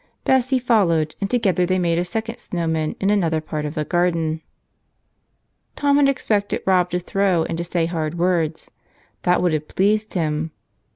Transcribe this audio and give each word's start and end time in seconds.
Bessie 0.23 0.57
followed, 0.57 1.15
and 1.21 1.29
together 1.29 1.63
they 1.67 1.77
made 1.77 1.99
a 1.99 2.05
second 2.05 2.39
snow 2.39 2.65
man 2.65 2.95
in 2.99 3.11
another 3.11 3.39
part 3.39 3.65
of 3.65 3.75
the 3.75 3.85
garden. 3.85 4.41
Tom 5.75 5.97
had 5.97 6.09
expected 6.09 6.63
Rob 6.65 6.89
to 6.89 6.97
throw 6.99 7.43
and 7.43 7.55
to 7.59 7.63
say 7.63 7.85
hard 7.85 8.17
words. 8.17 8.71
That 9.25 9.43
would 9.43 9.53
have 9.53 9.67
pleased 9.67 10.15
him. 10.15 10.53